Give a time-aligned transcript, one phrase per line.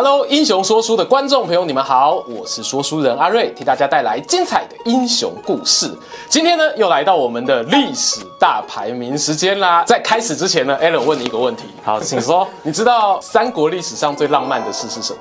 [0.00, 5.92] Hello，英雄说书的观众朋友，你们好，我是说书人阿瑞，替大家带来精彩的英雄故事。
[6.28, 9.82] 今天呢，又来到我们的历史大排名时间啦。
[9.82, 15.18] 在开始之前呢，Allen 问你一个问题，好，请说，你知道三国历史上最浪漫的事是什么？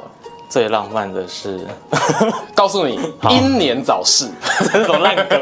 [0.49, 1.67] 最浪漫的是，
[2.55, 2.97] 告诉你，
[3.29, 4.29] 英年早逝，
[4.71, 5.41] 这种烂梗。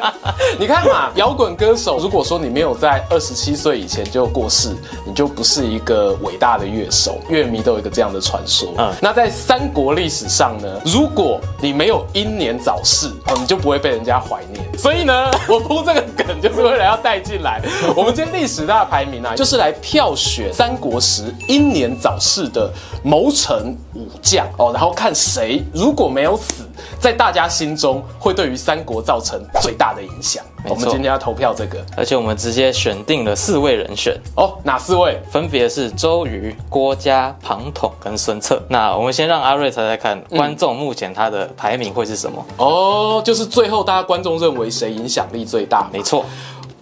[0.58, 4.74] 你看嘛，摇滚歌手，如果说你没有在二十七岁以前就过世，
[5.04, 7.18] 你就不是一个伟大的乐手。
[7.28, 8.72] 乐迷都有一个这样的传说。
[8.78, 14.64] 嗯，那在三国历史上呢，如果你没有英年早逝，哦，你就不会被人家怀念。
[14.78, 17.60] 所以呢，我铺这个梗就是为了要带进来。
[17.94, 24.37] 我们今天历史大排名啊，就是来票选三国时英年早逝的谋臣武将。
[24.58, 26.64] 哦，然后看谁如果没有死，
[27.00, 30.44] 在大家心中会对于三国造成最大的影响。
[30.64, 35.18] 我们今天要投票这个，而且我们直接选定了四位人选哦，哪四位？
[35.30, 38.60] 分别是周瑜、郭嘉、庞统跟孙策。
[38.68, 42.44] 那我们先让阿瑞猜猜看，观众目前他的排名会是什么？
[42.58, 45.88] 嗯、哦，就是最后大家观众认为谁影响力最大？
[45.92, 46.24] 没错，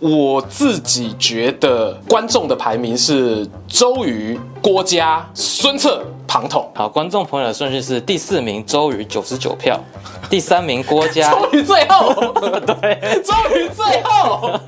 [0.01, 6.03] 我自己觉得观众的排名是周瑜、郭嘉、孙策。
[6.27, 9.79] 庞统，好，观众朋友的顺序是第四名周瑜九十九票，
[10.29, 12.13] 第三名郭嘉，周瑜最后，
[12.81, 14.59] 对， 周瑜最后，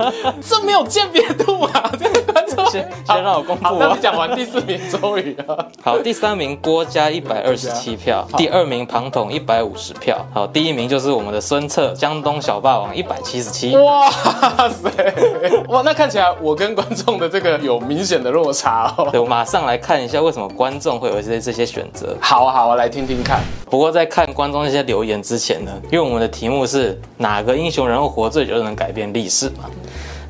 [0.41, 2.28] 这没有鉴别度啊，这
[2.71, 14.91] 先 先让我公布，好，那你讲完第四名周瑜啊， 好，第三名郭嘉一百二十七票，第二名庞统一百五十票，好，第一名就是我们的孙策，江东小霸王一百七十七，哇塞，
[15.69, 21.49] 哇，那看起来我跟观众的这个有明显的落差哦，对，我马上来看一下为什么观众会有这些。
[21.49, 23.41] 这些选择，好啊好啊，来听听看。
[23.71, 29.65] 不过在看观众这些留言之前呢，因为我们的题目是哪个英雄人物活最久就能改变历史嘛？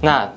[0.01, 0.31] 那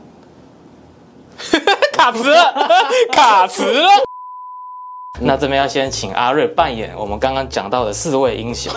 [1.94, 2.34] 卡词，
[3.12, 3.84] 卡词。
[5.24, 8.74] 那这边要先请阿瑞扮演我们刚刚讲到的四位英雄。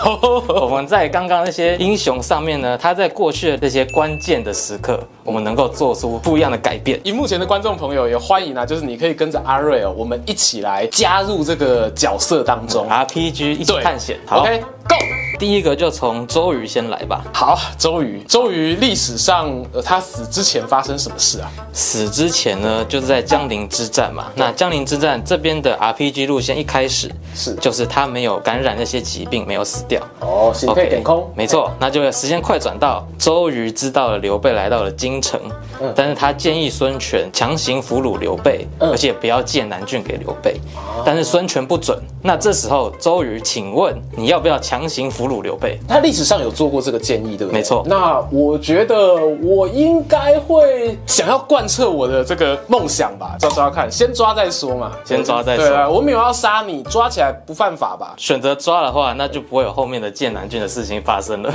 [0.61, 6.99] 我们在刚刚那些英雄上面呢，他在过去的这些关键的时刻，我们能够做出不一样的改变。
[7.03, 14.19] 荧幕前的观众朋友也欢迎啊，就是你可以跟着阿瑞哦，我们一起来加入这个角色当中，RPG 一起探险。
[14.27, 15.24] 好，OK Go。
[15.37, 17.23] 第一个就从周瑜先来吧。
[17.33, 21.51] 好，周瑜，周瑜历史上，呃，他死之前发生什么事啊？
[21.73, 24.31] 死之前呢，就是在江陵之战嘛。
[24.35, 30.01] 那江陵之战这边的 RPG 路线一开始是，就是他没有感染那些疾病，没有死掉。
[30.21, 31.29] 哦，心肺点空。
[31.35, 35.39] 没错，那就时间快转到周瑜知道了刘备来到了京城，
[35.81, 42.01] 嗯，但是他建议孙权强行俘虏刘备，嗯，而且不要借南郡给刘备，嗯，但是孙权不准。
[42.21, 45.79] 那这时候周瑜，请问你要不要强行俘虏刘备？
[45.87, 47.59] 他历史上有做过这个建议，对不对？
[47.59, 47.83] 没错。
[47.85, 55.67] 那我觉得我应该会想要贯彻我的这个梦想吧，抓抓看，先抓再说嘛，先抓再说。
[55.67, 58.13] 对啊，我没有要杀你，抓起来不犯法吧？
[58.17, 61.53] 选择抓的话，那就不会有后面的剑南郡的事情发生了，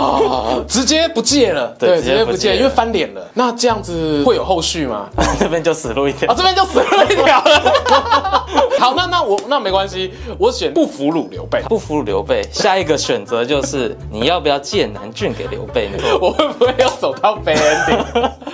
[0.68, 1.68] 直接不借了。
[1.78, 3.22] 对，直接不借，因为翻脸了。
[3.34, 5.08] 那这样子会有后续吗？
[5.38, 6.30] 这边就死路一条。
[6.30, 8.46] 啊，这边就死路一条了。
[8.78, 10.12] 好，那那我那没关系。
[10.38, 12.42] 我选不俘虏刘备，不俘虏刘备。
[12.52, 15.98] 下一个选择就是你要不要借南郡给刘备呢？
[16.20, 18.30] 我会不会要走到 ending？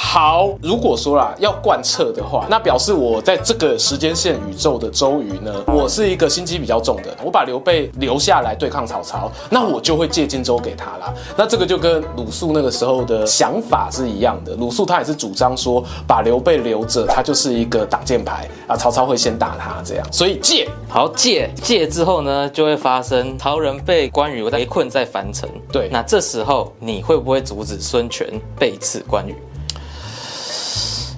[0.00, 7.14] 好，如果说啦要贯彻的话，那表示我在这个时间线宇宙的周瑜呢，我是一个心机比较重的。
[7.22, 11.12] 我把刘备留下来对抗曹操，那我就会借荆州给他啦。
[11.36, 14.54] 那这个就跟鲁肃那个时候的想法是一样的。
[14.54, 20.12] 鲁肃他也是主张说，把刘备留着，他就是一个挡箭牌啊，曹操会先打他这样。
[20.12, 20.68] 所以借。
[20.88, 25.50] 好，借借之后呢，就会发生曹仁被关羽围困在樊城。
[25.72, 28.26] 对，那这时候你会不会阻止孙权
[28.56, 29.34] 背刺关羽？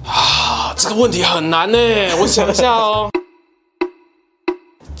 [0.05, 1.77] 啊，这个问题很难呢，
[2.19, 3.09] 我想一下哦。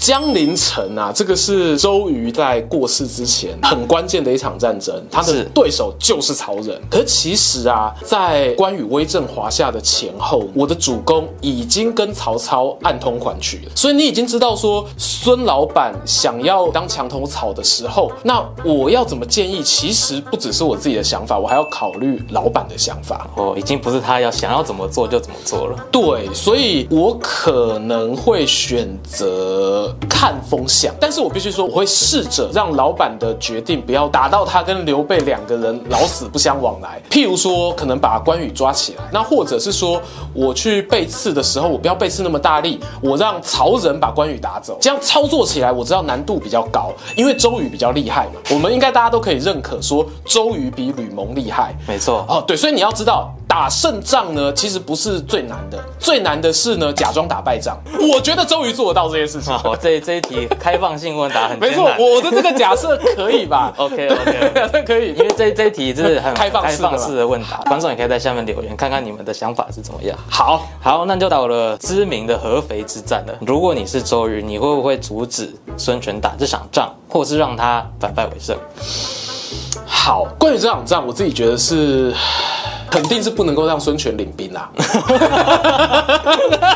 [0.01, 6.81] 江陵城啊，这个是周瑜在过世之前很关键的一场战争，他的对手就是曹仁。
[6.89, 13.71] 可是其实啊，在关羽威震华夏的前后，我的主公已经跟曹操暗通款曲了。
[13.75, 19.61] 所以你已经知道说，孙老板想要当墙头草的时候，那我要怎么建议？
[19.61, 23.29] 其实不只是我自己的想法，我还要考虑老板的想法。
[23.35, 25.77] 哦，已经不是他要想要怎么做就怎么做了。
[25.91, 29.90] 对，所以我可能会选择。
[29.99, 37.01] 的看风向，但是我必须说，我会试着让老板的决定不要打到他跟刘备两个人老死不相往来。
[37.09, 40.01] 譬如说，可能把关羽抓起来，那或者是说，
[40.33, 44.77] 我去背刺的时候，我不要背刺那么大力，我让曹仁把关羽打走。
[44.81, 48.41] 这样操作起来，我知道难度比较高，因为周瑜比较厉害嘛。
[48.51, 51.75] 我们应该大家都可以认可说，周瑜比吕蒙厉害。
[51.87, 53.33] 没错，哦，对，所以你要知道。
[53.51, 57.77] 打胜仗呢，其实不是最难的，最难的是呢，假装打败仗。
[58.13, 59.51] 我觉得周瑜做得到这件事情。
[59.59, 70.17] 好，这这一题开放性问答很 没错，我的这个假设可以吧？OK OK，假设可以，因为这这一题就是很 开放开放式的问答，观众也可以在下面留言，看看你们的想法是怎么样。
[70.29, 73.33] 好，好，那就到了知名的合肥之战了。
[73.41, 78.57] 如果你是周瑜，你会不会阻止孙权打这场仗，或是让他反败为胜？
[79.85, 82.15] 好，关于这场仗，我自己觉得是。
[82.91, 84.69] 肯定是不能够让孙权领兵啊！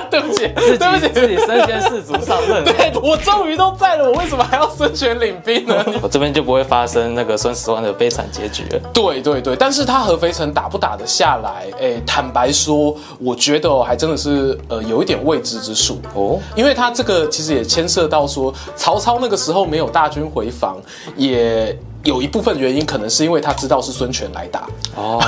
[0.10, 2.64] 对不起，自己对不起，自己身先士卒上任。
[2.66, 5.76] 对，我终于都在了，我为什么还要孙权领兵呢？
[6.02, 8.80] 我这边就不会发生那个孙十万的悲惨结局了。
[8.94, 11.66] 对对对，但是他合肥城打不打得下来？
[11.82, 20.78] 哎，坦白说，我觉得哦，还真的是呃有一点未知之数哦，因为他这个其实也牵涉到说，曹操那个时候没有大军回防，
[21.18, 21.78] 也。
[22.06, 25.20] 有一部分原因可能是因为他知道是孙权来打哦，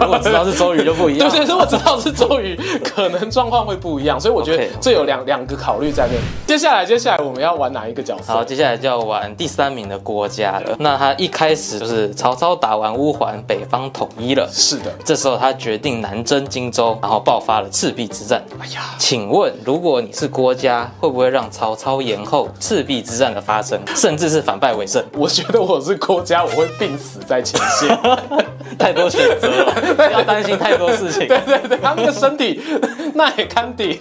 [0.00, 1.30] 如果知道是周瑜就不一样。
[1.30, 4.20] 对对，如果知道是周瑜，可能状况会不一样。
[4.20, 6.14] 所以我觉得这有两两个考虑在内。
[6.44, 8.32] 接下来，接下来我们要玩哪一个角色？
[8.32, 10.76] 好，接下来就要玩第三名的郭嘉了。
[10.80, 14.48] 那他一开始就是曹操打完乌桓，北方统一了。
[14.52, 18.44] 是的，这时候他决定南征荆州，然后爆发了赤壁之战。
[18.58, 25.00] 哎呀，请问如果你是郭嘉，会不会让曹操延后赤壁之战的发生，甚至是反败为胜？
[25.16, 26.23] 我觉得我是郭。
[26.24, 27.98] 家我会病死在前线，
[28.78, 31.28] 太多选择了， 不要担心太多事情。
[31.28, 32.60] 对对对，他们的身体
[33.14, 34.00] 那也堪顶。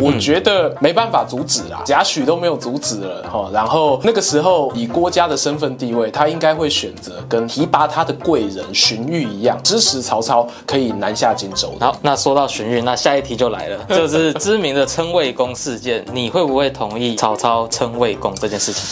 [0.00, 3.50] 我觉得没办法阻止啊，贾诩都没有阻止了哈。
[3.52, 11.74] 然后那个时候以郭嘉的身份地位，他应该会选择跟提拔他的贵人荀彧一样，支持曹操可以南下荆州。
[11.80, 18.82] 好，那说到荀彧，那下一题就来了，就是知名的称魏公事件，你会不会同意曹操称魏公这件事情？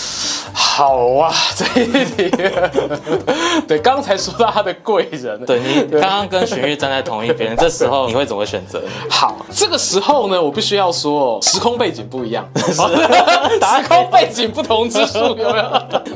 [0.53, 2.31] 好啊，这一题，
[3.69, 8.82] 对，刚才说到他的贵人，对你刚刚跟荀彧站在同一边， 这时候你会怎么选择？
[9.08, 15.64] 好，这个时候呢，我必须要说，时空背景不一样， 时空背景不同之处有没有？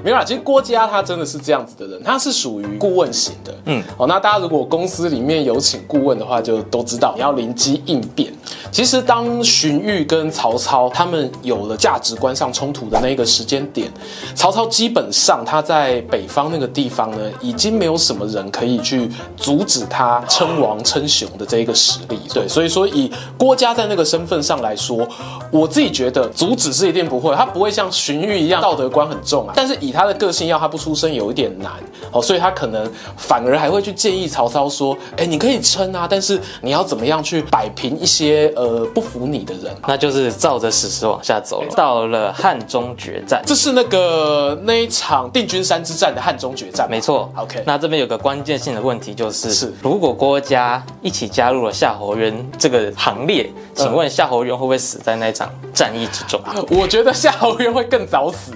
[0.04, 8.32] 没有啦，其实郭嘉他真的是这样子的人，他是属于顾问型的，嗯，哦，那大家如果公司里面有请顾问的话，就都知道你要灵机应变。
[8.72, 13.92] 其实当荀彧跟曹操他们有了价值观上冲突的那个时间点，
[14.34, 22.18] 曹操基本上他在北方那个地方呢，已经没有什么人可以去阻止他称王称雄的这一个实力。
[22.32, 25.06] 对，所以说以郭嘉在那个身份上来说，
[25.50, 29.52] 我自己觉得阻止是一定不会，他不会像荀彧一样道德观很重啊。
[29.54, 31.72] 但是以他的个性，要他不出声有一点难
[32.10, 38.50] 哦，所以他可能反而还会去建议曹操说：“哎，你可以称啊，但是你要怎么样去摆平一些
[38.94, 39.74] 不服你的人？
[39.86, 41.68] 那就是照着史实往下走了。
[41.74, 47.32] 到了汉中决战，这是那个那一场定军山之战的汉中决战，没错。
[47.36, 56.40] OK，那这边有个关键性的问题就是：是如果郭嘉一起加入了夏侯渊这个行列，请问夏侯渊会不会死在那一场战役之中？
[56.70, 58.52] 我觉得夏侯渊会更早死。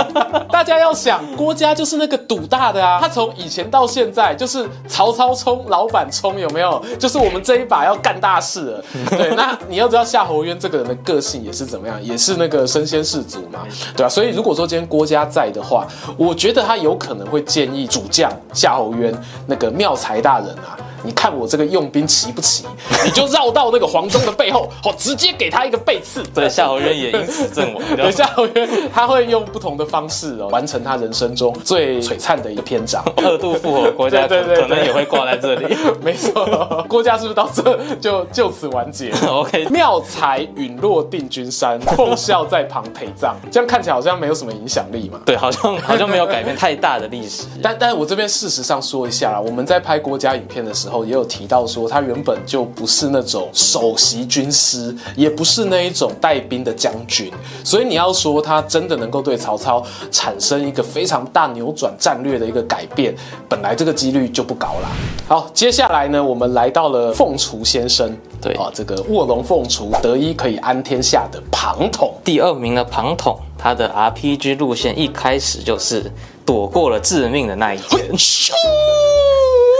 [0.50, 6.82] 大家要想，郭嘉就是那个赌大的啊，他从以前到现在就是曹操冲，老板冲，有没有？
[6.98, 8.84] 就是我们这一把要干大事了。
[9.10, 13.60] 对，那你要知道夏侯渊这个人的个性也是怎么样，也是那个身先士卒嘛，
[13.96, 14.08] 对啊。
[14.08, 15.86] 所以如果说今天郭嘉在的话，
[16.16, 19.14] 我觉得他有可能会建议主将夏侯渊
[19.46, 20.76] 那个妙才大人啊。
[21.02, 22.64] 你看我这个用兵齐不齐？
[23.04, 26.22] 你就绕到那个黄忠的背后，好，直接给他一个背刺。
[26.34, 27.82] 对，夏侯渊也因此阵亡。
[27.96, 33.02] 对，夏侯渊他会用不同的方式哦，完成他人生中最璀璨的一个篇章。
[33.16, 35.76] 二度复活，郭嘉对对，可能也会挂在这里。
[36.02, 43.36] 没错，郭嘉是不是到这就就此完结？OK，妙才陨落定军山，奉孝在旁陪葬。
[43.50, 45.20] 这样看起来好像没有什么影响力嘛？
[45.24, 47.44] 对，好像好像没有改变太大的历史。
[47.62, 50.95] 但但我这边事实上说一下啦，我们在拍郭嘉影片的时候。
[51.04, 57.30] 也有提到说，他原本就不是那种首席军师，也不是那一种带兵的将军，
[57.64, 63.14] 所以你要说他真的能够对曹操产生一个非常大扭转战略的一个改变，
[63.48, 64.88] 本来这个几率就不高啦。
[65.28, 76.10] 好，接下来呢，我们来到了凤雏先生，对啊，这个卧龙凤雏得一可以安天下的庞统，第二名的庞统，他的 RPG 路线一开始就是
[76.44, 78.06] 躲过了致命的那一箭。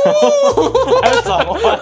[1.02, 1.78] 还是转弯，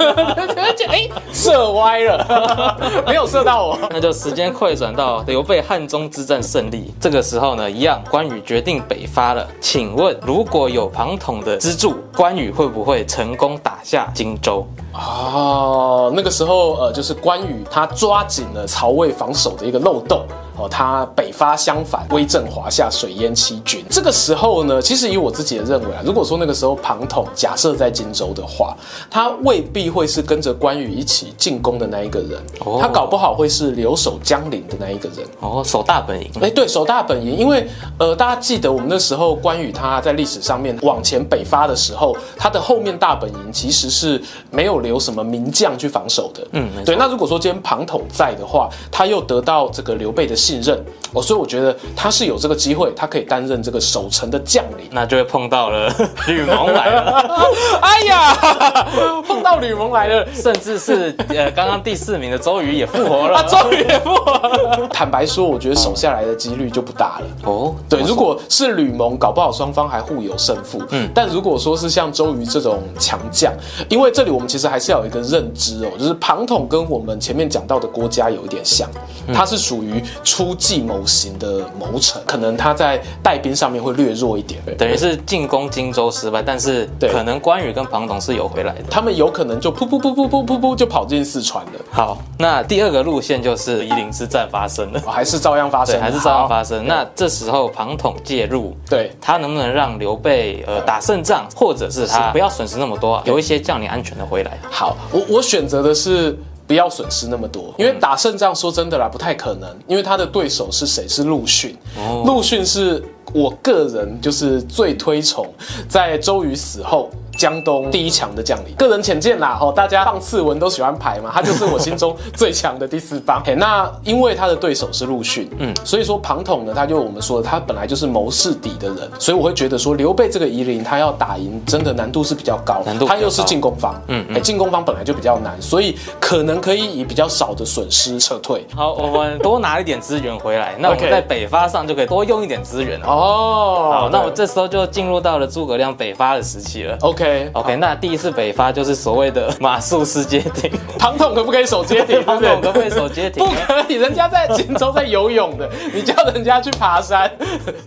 [0.89, 2.77] 哎，射歪了，
[3.07, 3.79] 没有射到我。
[3.91, 9.47] 那就时间快转到刘备汉中之战胜利，这个时候呢，一样关羽决定北伐了。
[9.61, 14.67] 请问，如果有庞统的资助，关羽会不会成功打下荆州？
[14.93, 20.25] 哦，那个时候呃，就是关羽他抓紧了曹魏防守的一个漏洞。
[20.57, 23.85] 哦，他北伐相反，威震华夏，水淹七军。
[23.91, 28.77] 这个时候呢，其实以我自己的认为啊，如果说那个时候庞统假设在荆州的话，
[29.11, 35.27] 他未必会是跟着关羽一起进攻的那一个人，哦、他搞不好会是留守江陵的那一个人。
[35.41, 36.31] 哦，守大本营。
[36.41, 37.37] 哎，对，守大本营。
[37.37, 37.69] 因为
[37.99, 46.47] 呃，大家记得我们那时候关羽他在历史上面往前北伐的时候，他的后面大本营其实是没有留什么名将去防守的。
[46.53, 46.95] 嗯，对。
[46.95, 50.37] 那如果说今天庞统在的话，他又得到这个刘备的。
[50.45, 50.79] 信任
[51.15, 55.91] 哦，所以我觉得他是有这个机会，他可以担任这个守城的将领，那就会碰到了
[56.29, 57.25] 吕蒙来了。
[57.81, 58.35] 哎呀，
[59.27, 63.39] 碰到吕蒙来了，甚至是呃，刚刚第四名的周瑜也复活了。
[63.39, 64.89] 啊，周瑜也复活了。
[64.93, 67.27] 坦白说，我觉得守下来的几率就不大了。
[67.45, 70.83] 哦，对，如果是吕蒙，搞不好双方还互有胜负。
[70.91, 73.53] 嗯，但如果说是像周瑜这种强将，
[73.89, 78.91] 因为这里我们其实还是要有一个认知哦，就是庞统跟我们前面讲到的郭嘉有一点像，
[79.33, 80.03] 他是属于。
[80.35, 91.71] 出计谋型的谋臣，可能他在带兵上面会略弱一点，等于是进攻荆州失败，但是可能关羽跟庞统是有回来的，他们有可能就噗噗噗噗噗噗噗就跑进四川了。
[91.89, 96.85] 好，那第二个路线就是夷陵之战发生了，还是照样发生，还是照样发生。
[96.85, 104.59] 那这时候庞统介入，对，他能不能让刘备呃打胜仗，或者是他不要损失那么多，有一些将领安全的回来？
[104.69, 106.37] 好，我我选择的是。
[106.67, 111.07] 不要损失那么多，因为打胜仗说真的啦，不太可能，因为他的对手是谁？
[111.07, 111.77] 是陆逊。
[112.25, 113.03] 陆逊是
[113.33, 115.47] 我个人就是最推崇，
[115.89, 117.11] 在周瑜死后。
[117.37, 123.43] 江东第一强的将领，个人浅见啦，哦，大家放次文都喜欢排嘛，他就是我心中最强的第四棒。
[123.45, 138.67] 嘿，那因为他的对手是陆逊，嗯，所以说庞统呢，他就我们说的，他本来就是谋士底的人，所以我会觉得说刘备这个夷陵他要打赢，真的难度是比较高，难度他又是进攻方，嗯，哎，进攻方本来就比较难，所以可能可以以比较少的损失撤退。
[138.75, 143.01] 好，我们多拿一点资源回来，那我们在北伐上就可以多用一点资源。
[143.03, 146.97] 哦，好，那我这时候就进入到了诸葛亮北伐的时期了。
[147.01, 147.24] OK。
[147.53, 152.23] OK，好那第一次北伐就是所谓的 马术师街亭， 庞统可不可以守街艇？
[152.27, 153.45] 庞统可不可以守街艇？
[153.45, 157.31] 不可以，人家在荆州在游泳的，你叫人家去爬山，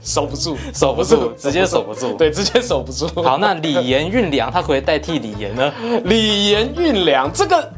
[0.03, 3.07] 守不住，守不住，直接守不住，对，直接守不住。
[3.21, 5.71] 好，那李延运粮，他可以代替李岩呢？
[6.03, 7.71] 李延运粮，这个。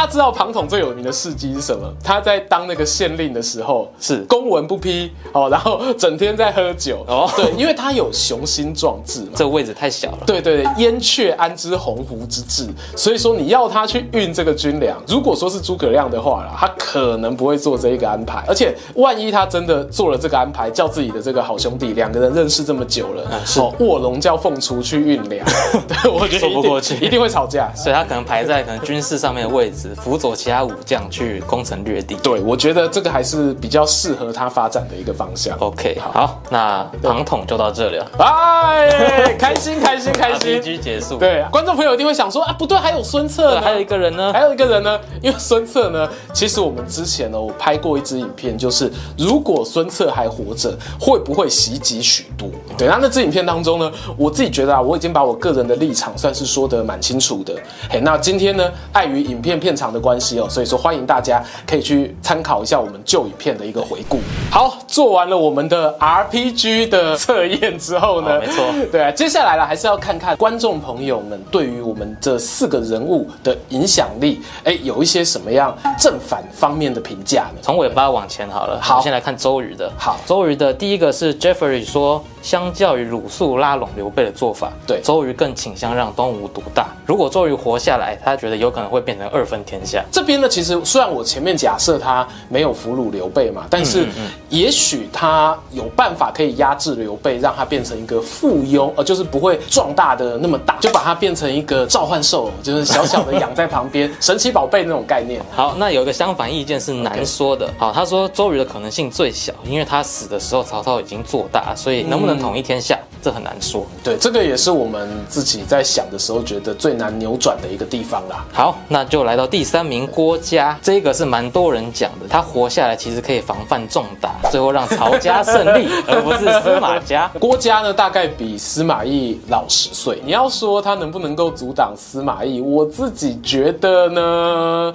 [0.00, 1.86] 大家知道庞统最有名的事迹是什么？
[2.02, 7.30] 他在当那个县令的时候是公文不批哦，然后整天在喝酒哦。
[7.36, 9.32] 对，因为他有雄心壮志嘛。
[9.36, 10.20] 这个位置太小了。
[10.24, 12.66] 对对对，燕雀安知鸿鹄之志？
[12.96, 18.42] 所以说你要他去运这个军粮，如果说是诸葛亮的话啦，他可能不会做这一个安排。
[18.48, 25.46] 而且万一他真的做了这个安排，叫自己的这个好兄弟两个人认识这么久了，哦，卧龙叫凤雏去运粮，
[25.86, 27.70] 对，我觉得说不过去，一定会吵架。
[27.76, 29.89] 所以他可能排在可能军事上面的位置。
[29.96, 35.56] 辅佐其他武将去攻城略地，对，我觉得这个还是比较适合他发展的一个方向。
[35.58, 38.06] OK，好，好，那庞统就到这里了。
[38.18, 41.18] 哎，开心开心开心，RPG 结束。
[41.18, 44.98] 对，观众朋友一定会想说啊，不对，还有孙策呢，还有一个人呢，还有一个人呢。
[45.22, 52.50] 因为孙策呢，其实我们之前呢，我拍过一支影片，就是如果孙策还活着，会不会袭击许都？
[52.78, 57.54] 对，那那支影片当中呢，我自己觉得啊，我已经把我个人的立场算是说得蛮清楚的。
[57.90, 64.20] 嘿，那今天呢，碍于影片片长的关系哦，所以说欢迎大家可以去参考一下我们旧影片的一个回顾。
[64.50, 77.60] 好，做完了我们的 RPG 的测验之后呢，没错，对啊，接下来呢还是要看看观众朋友们对于我们这四个人物的影响力，哎，有一些什么样正反方面的评价呢？
[77.62, 79.90] 从尾巴往前好了，好，我们先来看周瑜的。
[79.96, 86.88] 好，周瑜的第一个是 Jeffrey 说，相较于鲁肃拉拢刘备的做法，对，周瑜更倾向让东吴独大。
[87.06, 90.04] 如果周瑜活下来，他觉得有可能会变成二分天下。
[90.10, 94.06] 这边呢，其实虽然我前面假设他没有俘虏刘备嘛，但是
[94.48, 105.42] 也许他有办法可以压制刘备，让他变成一个附庸，呃，就是不会壮大的那么大，就把他变成一个召唤兽，就是小小的养在旁边， 神奇宝贝那种概念。
[105.54, 107.68] 好，那有一个相反意见是难说的。
[107.76, 112.98] 好，他说周瑜的可能性最小，因为他死的时候曹操已经做大，所以能不能统一天下？
[113.22, 113.86] 这很难说。
[114.02, 118.46] 对，这个也是我们自己在想的时候觉得最难扭转的一个地方啦。
[118.50, 127.30] 好，那就来到第三名郭嘉，这个是蛮多人讲的，他活下来其实可以防范重打，最后让曹家胜利， 而不是司马家。
[127.38, 130.22] 郭嘉呢，大概比司马懿老十岁。
[130.24, 134.94] 你要说他能不能够阻挡司马懿，我自己觉得呢。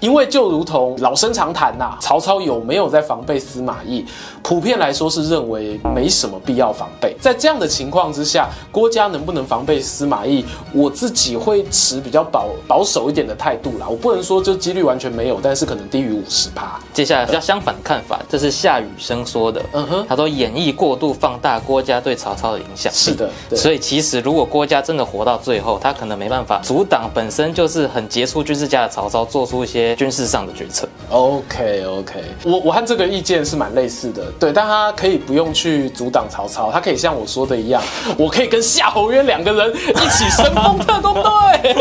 [0.00, 4.04] 因为就如同老生常谈呐，曹操有没有在防备司马懿？
[4.42, 7.16] 普遍来说是认为没什么必要防备。
[7.20, 10.44] 在这样的情况之下，郭嘉能不能防备司马懿？
[10.72, 13.88] 我自己会持比较保保守一点的态度啦。
[13.88, 16.78] 我不能说就几率完全没有，但是可能低于五十趴。
[16.92, 19.62] 接下来比较相反的看法，这是夏雨生说的。
[19.72, 22.92] 嗯哼，他说演绎过度放大郭嘉对曹操的影响。
[22.92, 23.58] 是的，对。
[23.58, 29.92] 所以其实如果郭嘉真的活到最后，他可能没办法阻挡本身就是很杰出军事家的曹操做出一些。
[29.96, 37.80] 军事上的决策，OK OK，我我和这个意见是蛮类似的，对，但他可以不用去阻挡曹操，他可以像我说的一样，
[38.18, 41.72] 我可以跟夏侯渊两个人一起 神风特工队，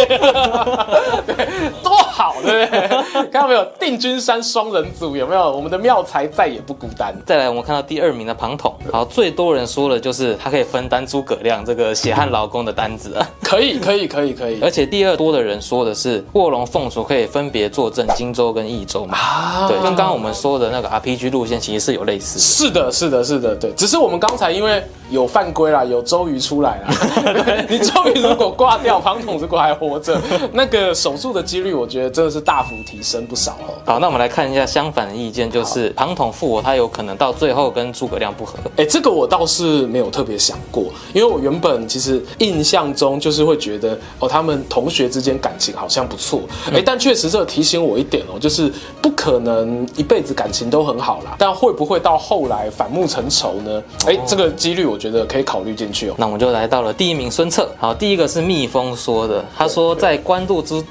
[1.26, 1.48] 对，
[1.82, 2.90] 多好好，对不对？
[3.32, 5.52] 看到没有，定军山双人组有没有？
[5.52, 7.12] 我们的妙才再也不孤单。
[7.26, 14.60] 再来，我们看到第二名的庞统，好，最多人说的就是他可以分担诸葛亮这个血汗劳工的单子啊， 可以，可以，可以，可以。
[14.62, 18.08] 而且第二多的人说的是卧龙凤雏可以分别坐镇。
[18.14, 22.42] 荆州跟益州嘛，啊、对，跟刚刚我们说的那个 RPG 路线其实是有类似的。
[22.42, 26.94] 是的，是的，是的，对，只是我们刚才因为有犯规啦，有周瑜出来啦。
[27.70, 30.20] 你周瑜如果挂掉，庞统如果还活着，
[30.52, 33.74] 那个手术的几率，我觉得真的是大幅提升不少哦。
[33.86, 38.56] 好，那我们来看一下相反的意见，就是庞统复活，他有可能到最后跟诸葛亮不合。
[38.76, 46.42] 哎，这个我倒是没有特别想过，因为我原本其实印象中就是会觉得哦，他们同学之间感情好像不错。
[46.66, 48.02] 哎、嗯，但确实这提醒我。
[48.02, 53.84] 一点哦，就是不可能一辈子感情都很好啦，但会不会到后来反目成仇呢？
[54.08, 56.16] 哎，这个几率我觉得可以考虑进去哦。
[56.18, 57.70] 那我们就来到了第一名孙策。
[57.78, 60.84] 好，第一个是蜜蜂说的，他说在官渡之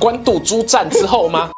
[0.00, 1.50] 官渡之战之后吗？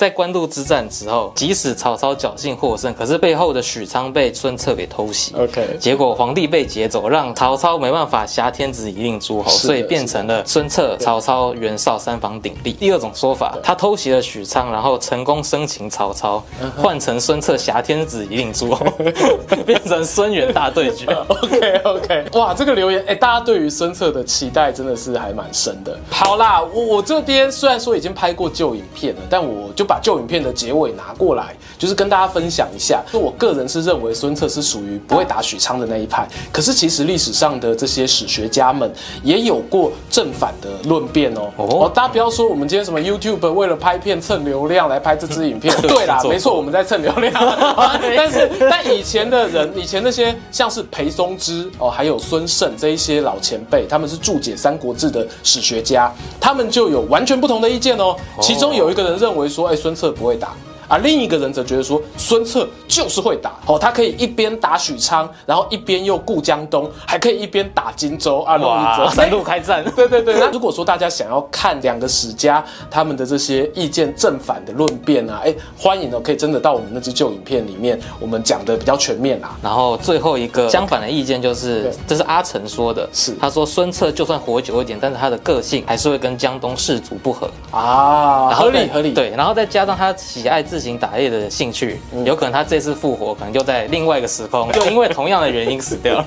[0.00, 5.34] 在官渡之战之后，即使曹操侥幸获胜，可是背后的许昌被孙策给偷袭。
[5.36, 12.72] OK，结果皇帝被劫走，让曹操没办法挟天子以令诸侯，所以变成了孙策、曹操、袁绍三方鼎立。
[12.72, 16.42] 第二种说法，他偷袭了许昌，然后成功生擒曹操，
[16.78, 18.86] 换成孙策挟天子以令诸侯，
[19.66, 21.04] 变成孙袁大对决。
[21.28, 25.94] OK OK，哇，这个留言，哎，大家对于孙策的期待真的是还蛮深的。
[26.08, 29.89] 好啦，我我这边虽然说已经拍过旧影片了，但我就。
[29.90, 33.02] 把旧影片的结尾拿过来，就是跟大家分享一下。
[33.12, 36.28] 就我个人是认为孙策是属于不会打许昌的那一派。
[36.52, 38.88] 可是其实历史上的这些史学家们
[39.24, 41.50] 也有过正反的论辩哦。
[41.56, 45.74] 哦，大家不要说我们今天什么 YouTube 为了拍片蹭流量来拍这支影片。
[45.82, 47.34] 对啦，没错，我们在蹭流量。
[48.16, 58.16] 但是但以前的人，以前那些像是裴松之哦，还有孙胜这一些老前辈，他们是注解《三国志》的史学家，他们就有完全不同的意见哦。
[58.40, 59.79] 其中有一个人认为说，哎。
[59.80, 60.54] 孙策不会打。
[60.90, 69.84] 而另一个人则觉得说，孙策就是会打哦，他可以一边打许昌，然后一边又顾江东，还可以一边打荆州啊，哇，三路开战。
[69.94, 70.34] 对对对。
[70.40, 79.56] 那如果说大家想要看两个史家他们的这些意见正反的论辩啊，哎，欢迎哦，可以真的到我们那支旧影片里面，我们讲的比较全面啦。
[79.62, 89.12] 然后最后一个相反的意见就是，这是阿成说的，是他说孙策就算活久一点，但是他的个性还是会跟江东士族不合啊，合理合理。
[89.12, 96.26] 对，然后再加上他喜爱自行打猎的兴趣，有可能他这次复活，可能就在另外一个时空，就 因为同样的原因死掉了。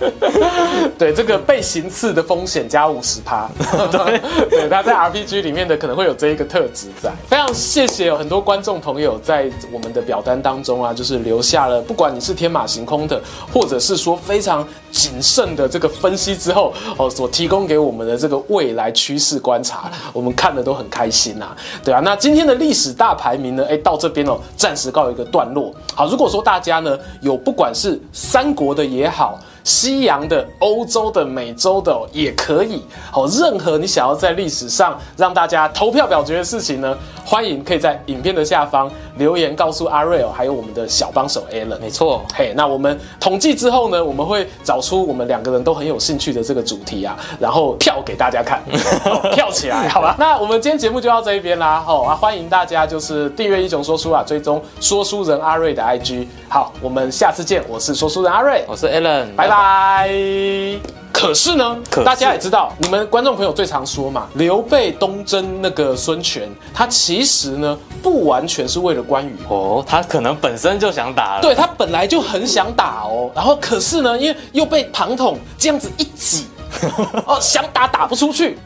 [0.97, 3.49] 对，这个被行刺的风险加五十趴。
[4.49, 7.11] 对，他在 RPG 里面的可能会有这一个特质在。
[7.27, 21.55] 非常谢谢有很多观众朋友在我们的表单当中啊，就是留下了，不管你是天马行空的，或者是说非常谨慎的这个分析之后哦，所提供给我们的这个未来趋势观察，我们看的都很开心呐。
[21.83, 23.65] 对啊，那今天的历史大排名呢？
[23.69, 24.93] 哎，到这边哦，暂时。
[24.93, 25.73] 告一个段落。
[25.95, 41.79] 好，如果说大家呢有不管是三国的也好，西洋的、欧洲的、美洲的也可以，好，任何你想要在历史上让大家投票表决的事情呢，欢迎可以在影片的下方留言告诉阿瑞哦，还有我们的小帮手 Alan。
[41.79, 48.61] 没错，嘿，那我们统计之后呢，我们会找出我们两个人都很有兴趣的这个主题啊，然后票给大家看，
[49.33, 50.15] 票起来，好吧？
[50.19, 56.27] 那我们今天节目就到这一边啦，好啊，欢迎大家就是订阅英雄说书啊，追踪说书人阿瑞的 IG。
[56.49, 60.92] 好，我们下次见，我是说书人阿瑞，我是 Alan，拜拜。
[61.23, 62.05] 可是呢，可是。
[62.05, 69.33] 大家也知道，你们观众朋友最常说嘛，刘备东征那个孙权，他其实呢不完全是为了关羽。
[69.47, 76.47] 哦，他可能本身就想打了，对，他本来就很想打哦，然后可是呢，因为又被庞统这样子一挤，
[77.25, 78.57] 哦，想打打不出去。